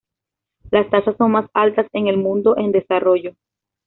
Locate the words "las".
0.71-0.89